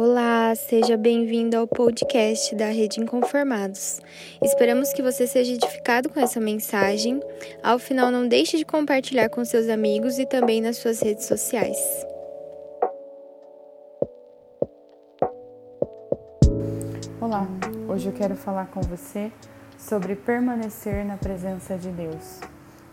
[0.00, 4.00] Olá, seja bem-vindo ao podcast da Rede Inconformados.
[4.40, 7.20] Esperamos que você seja edificado com essa mensagem.
[7.64, 11.76] Ao final, não deixe de compartilhar com seus amigos e também nas suas redes sociais.
[17.20, 17.48] Olá,
[17.88, 19.32] hoje eu quero falar com você
[19.76, 22.38] sobre permanecer na presença de Deus,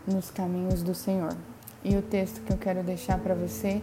[0.08, 1.36] nos caminhos do Senhor.
[1.84, 3.80] E o texto que eu quero deixar para você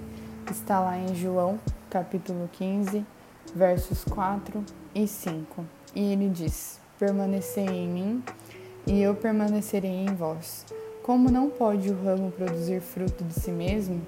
[0.52, 1.58] está lá em João,
[1.90, 3.06] capítulo 15,
[3.56, 5.66] versos 4 e 5.
[5.96, 8.24] E ele diz: Permanecei em mim,
[8.86, 10.66] e eu permanecerei em vós.
[11.02, 14.02] Como não pode o ramo produzir fruto de si mesmo,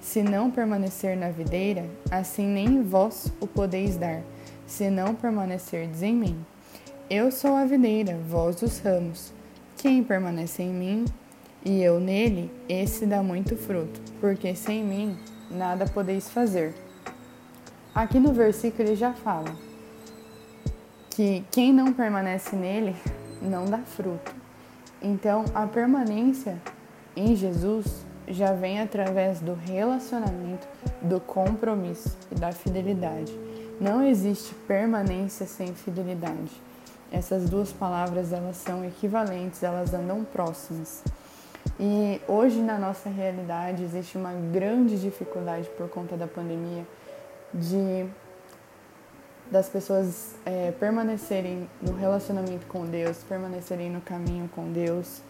[0.00, 4.22] se não permanecer na videira, assim nem vós o podeis dar,
[4.66, 6.44] se não permanecerdes em mim.
[7.08, 9.32] Eu sou a videira, vós os ramos.
[9.76, 11.04] Quem permanece em mim
[11.64, 15.16] e eu nele, esse dá muito fruto, porque sem mim
[15.48, 16.74] nada podeis fazer.
[17.94, 19.54] Aqui no versículo ele já fala
[21.10, 22.96] que quem não permanece nele
[23.42, 24.34] não dá fruto.
[25.02, 26.56] Então, a permanência
[27.14, 30.66] em Jesus já vem através do relacionamento,
[31.02, 33.38] do compromisso e da fidelidade.
[33.78, 36.50] Não existe permanência sem fidelidade.
[37.10, 41.04] Essas duas palavras elas são equivalentes, elas andam próximas.
[41.78, 46.86] E hoje na nossa realidade existe uma grande dificuldade por conta da pandemia
[47.52, 48.06] de
[49.50, 55.20] das pessoas é, permanecerem no relacionamento com Deus, permanecerem no caminho com Deus.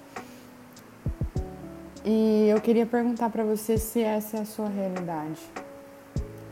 [2.04, 5.40] E eu queria perguntar para você se essa é a sua realidade.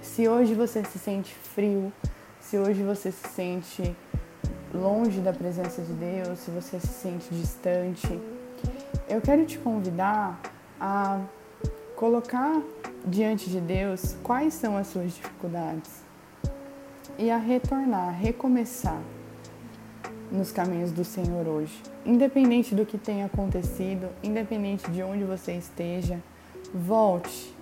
[0.02, 1.92] Se hoje você se sente frio,
[2.40, 3.96] se hoje você se sente
[4.74, 8.20] longe da presença de Deus, se você se sente distante,
[9.08, 10.40] eu quero te convidar
[10.80, 11.20] a
[11.94, 12.60] colocar
[13.06, 16.02] diante de Deus quais são as suas dificuldades
[17.18, 19.00] e a retornar, a recomeçar
[20.30, 21.82] nos caminhos do Senhor hoje.
[22.06, 26.18] Independente do que tenha acontecido, independente de onde você esteja,
[26.72, 27.54] volte,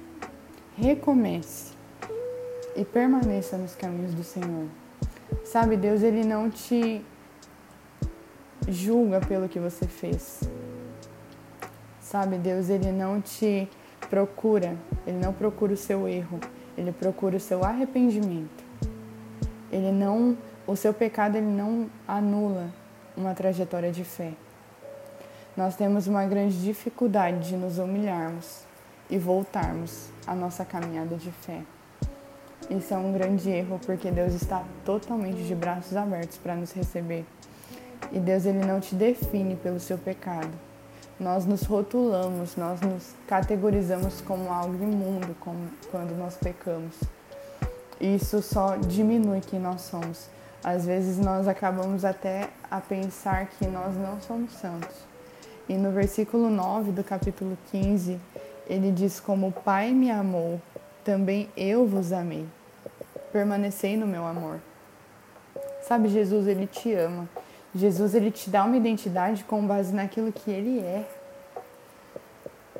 [0.76, 1.74] recomece
[2.76, 4.66] e permaneça nos caminhos do Senhor.
[5.44, 7.04] Sabe, Deus, ele não te
[8.68, 10.40] julga pelo que você fez.
[12.00, 13.68] Sabe, Deus, ele não te
[14.08, 14.76] procura,
[15.06, 16.40] ele não procura o seu erro,
[16.76, 18.64] ele procura o seu arrependimento.
[19.70, 20.36] Ele não,
[20.66, 22.70] o seu pecado ele não anula
[23.16, 24.32] uma trajetória de fé.
[25.56, 28.62] Nós temos uma grande dificuldade de nos humilharmos
[29.10, 31.62] e voltarmos à nossa caminhada de fé.
[32.70, 37.24] Isso é um grande erro porque Deus está totalmente de braços abertos para nos receber.
[38.12, 40.67] E Deus ele não te define pelo seu pecado
[41.20, 46.94] nós nos rotulamos, nós nos categorizamos como algo imundo como, quando nós pecamos.
[48.00, 50.28] Isso só diminui quem nós somos.
[50.62, 54.94] Às vezes nós acabamos até a pensar que nós não somos santos.
[55.68, 58.18] E no versículo 9 do capítulo 15,
[58.66, 60.60] ele diz: Como o Pai me amou,
[61.04, 62.46] também eu vos amei.
[63.32, 64.60] Permanecei no meu amor.
[65.82, 67.28] Sabe, Jesus, ele te ama.
[67.74, 71.06] Jesus ele te dá uma identidade com base naquilo que ele é.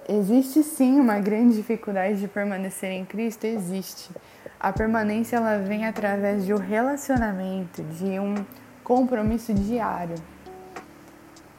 [0.09, 4.11] Existe sim uma grande dificuldade de permanecer em Cristo, existe.
[4.59, 8.35] A permanência ela vem através de um relacionamento, de um
[8.83, 10.17] compromisso diário.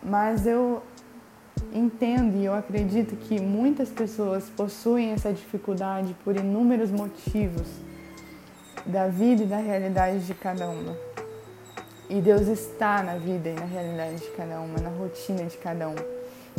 [0.03, 0.81] Mas eu
[1.71, 7.67] entendo e eu acredito que muitas pessoas possuem essa dificuldade por inúmeros motivos
[8.85, 11.08] da vida e da realidade de cada uma.
[12.09, 15.87] E Deus está na vida e na realidade de cada uma, na rotina de cada
[15.87, 15.95] um.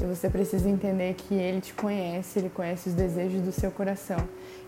[0.01, 4.19] E você precisa entender que Ele te conhece, Ele conhece os desejos do seu coração.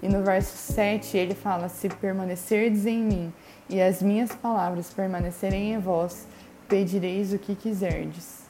[0.03, 3.33] E no verso 7 ele fala: Se permanecerdes em mim
[3.71, 6.27] e as minhas palavras permanecerem em vós,
[6.69, 8.43] pedireis o que quiserdes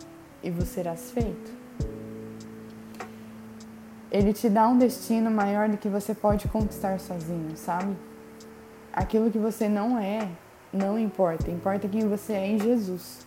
[0.43, 1.53] e vos serás feito.
[4.11, 7.95] Ele te dá um destino maior do que você pode conquistar sozinho, sabe?
[8.93, 10.29] Aquilo que você não é,
[10.73, 13.27] não importa, importa quem você é em Jesus.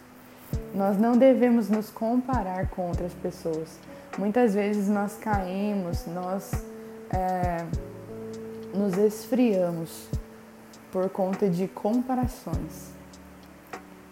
[0.74, 3.78] Nós não devemos nos comparar com outras pessoas.
[4.18, 6.52] Muitas vezes nós caímos, nós
[7.12, 7.66] é,
[8.74, 10.08] nos esfriamos
[10.92, 12.92] por conta de comparações.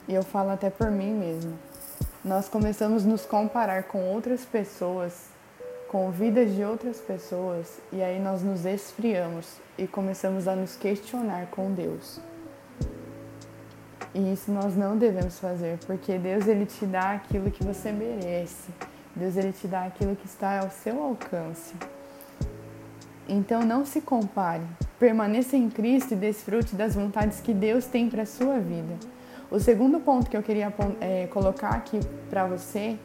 [0.08, 1.58] E eu falo até por mim mesmo.
[2.24, 5.28] Nós começamos a nos comparar com outras pessoas,
[5.90, 11.48] com vidas de outras pessoas, e aí nós nos esfriamos e começamos a nos questionar
[11.48, 12.20] com Deus.
[14.14, 18.70] E isso nós não devemos fazer, porque Deus ele te dá aquilo que você merece.
[19.16, 21.74] Deus ele te dá aquilo que está ao seu alcance.
[23.28, 24.64] Então não se compare,
[25.00, 28.96] permaneça em Cristo e desfrute das vontades que Deus tem para a sua vida.
[29.50, 32.00] O segundo ponto que eu queria é, colocar aqui
[32.30, 32.98] para você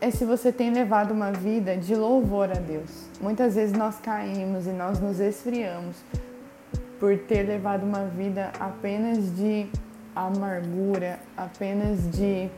[0.00, 3.08] é se você tem levado uma vida de louvor a Deus.
[3.20, 5.96] Muitas vezes nós caímos e nós nos esfriamos
[6.98, 9.68] por ter levado uma vida apenas de
[10.14, 12.48] amargura, apenas de,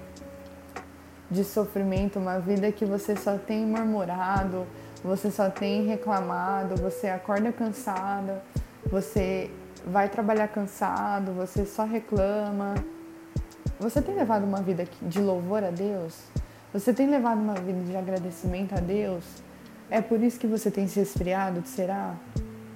[1.31, 4.67] de sofrimento, uma vida que você só tem murmurado,
[5.02, 8.43] você só tem reclamado, você acorda cansada,
[8.90, 9.50] você
[9.87, 12.75] vai trabalhar cansado, você só reclama.
[13.81, 16.20] Você tem levado uma vida de louvor a Deus?
[16.73, 19.25] Você tem levado uma vida de agradecimento a Deus?
[19.90, 21.62] É por isso que você tem se esfriado?
[21.64, 22.14] Será?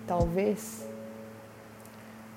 [0.07, 0.92] Talvez.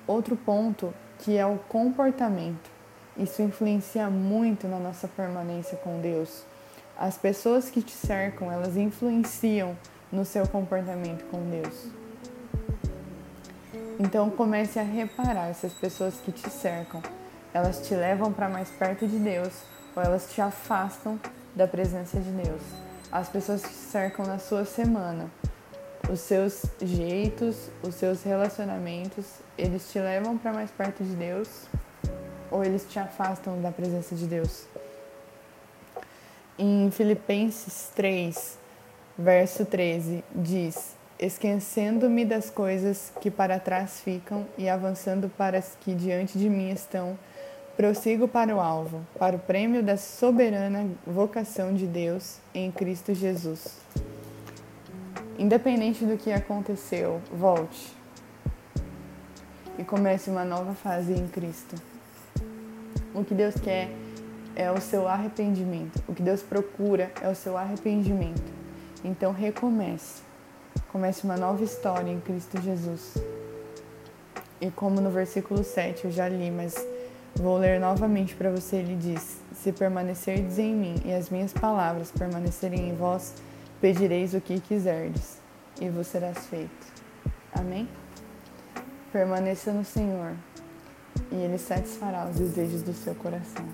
[0.06, 2.70] Outro ponto que é o comportamento.
[3.16, 6.44] Isso influencia muito na nossa permanência com Deus.
[6.98, 9.76] As pessoas que te cercam, elas influenciam
[10.12, 11.88] no seu comportamento com Deus.
[13.98, 17.02] Então comece a reparar se as pessoas que te cercam,
[17.52, 19.52] elas te levam para mais perto de Deus
[19.94, 21.18] ou elas te afastam
[21.54, 22.62] da presença de Deus.
[23.10, 25.30] As pessoas que te cercam na sua semana,
[26.10, 29.24] os seus jeitos, os seus relacionamentos,
[29.58, 31.66] eles te levam para mais perto de Deus
[32.50, 34.66] ou eles te afastam da presença de Deus.
[36.58, 38.58] Em Filipenses 3,
[39.18, 45.94] verso 13, diz: Esquecendo-me das coisas que para trás ficam e avançando para as que
[45.94, 47.18] diante de mim estão,
[47.76, 53.76] prossigo para o alvo, para o prêmio da soberana vocação de Deus em Cristo Jesus.
[55.38, 57.94] Independente do que aconteceu, volte
[59.78, 61.76] e comece uma nova fase em Cristo.
[63.14, 63.90] O que Deus quer
[64.54, 66.02] é o seu arrependimento.
[66.08, 68.42] O que Deus procura é o seu arrependimento.
[69.04, 70.22] Então recomece.
[70.90, 73.14] Comece uma nova história em Cristo Jesus.
[74.60, 76.74] E como no versículo 7 eu já li, mas
[77.34, 82.10] vou ler novamente para você, ele diz: Se permanecerdes em mim e as minhas palavras
[82.10, 83.34] permanecerem em vós,
[83.80, 85.38] pedireis o que quiserdes,
[85.80, 86.86] e vos serás feito.
[87.52, 87.88] Amém?
[89.12, 90.32] Permaneça no Senhor,
[91.30, 93.66] e Ele satisfará os desejos do seu coração.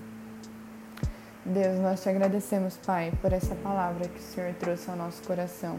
[1.45, 5.77] Deus, nós te agradecemos, Pai, por essa palavra que o Senhor trouxe ao nosso coração.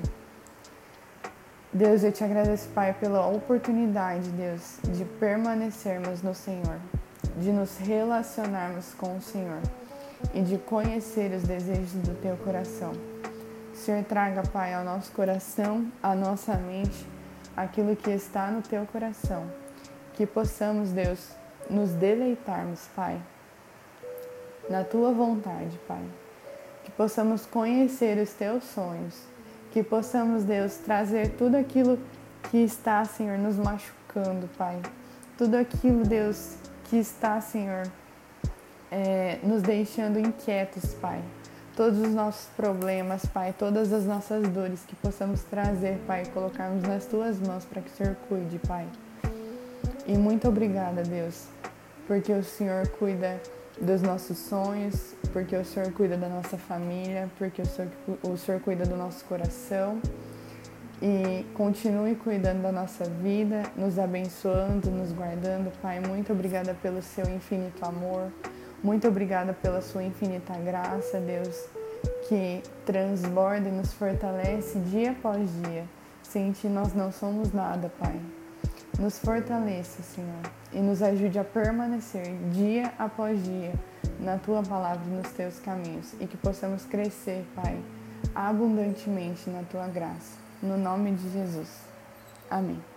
[1.72, 6.78] Deus, eu te agradeço, Pai, pela oportunidade, Deus, de permanecermos no Senhor,
[7.38, 9.60] de nos relacionarmos com o Senhor
[10.32, 12.92] e de conhecer os desejos do teu coração.
[13.74, 17.06] Senhor traga, Pai, ao nosso coração, à nossa mente,
[17.56, 19.50] aquilo que está no teu coração.
[20.14, 21.30] Que possamos, Deus,
[21.68, 23.20] nos deleitarmos, Pai,
[24.70, 26.02] na tua vontade, Pai.
[26.84, 29.20] Que possamos conhecer os teus sonhos.
[29.72, 31.98] Que possamos, Deus, trazer tudo aquilo
[32.50, 34.80] que está, Senhor, nos machucando, Pai.
[35.36, 37.82] Tudo aquilo, Deus, que está, Senhor,
[38.90, 41.20] é, nos deixando inquietos, Pai.
[41.76, 47.04] Todos os nossos problemas, Pai, todas as nossas dores que possamos trazer, Pai, colocarmos nas
[47.06, 48.86] tuas mãos para que o Senhor cuide, Pai.
[50.06, 51.46] E muito obrigada, Deus,
[52.06, 53.40] porque o Senhor cuida
[53.80, 57.90] dos nossos sonhos, porque o Senhor cuida da nossa família, porque o Senhor,
[58.22, 60.00] o Senhor cuida do nosso coração.
[61.02, 65.72] E continue cuidando da nossa vida, nos abençoando, nos guardando.
[65.82, 68.30] Pai, muito obrigada pelo seu infinito amor.
[68.84, 71.64] Muito obrigada pela sua infinita graça, Deus,
[72.28, 75.86] que transborda e nos fortalece dia após dia.
[76.22, 78.20] Sem ti nós não somos nada, Pai.
[78.98, 83.72] Nos fortaleça, Senhor, e nos ajude a permanecer dia após dia
[84.20, 87.82] na tua palavra e nos teus caminhos e que possamos crescer, Pai,
[88.34, 90.36] abundantemente na tua graça.
[90.62, 91.70] No nome de Jesus.
[92.50, 92.93] Amém.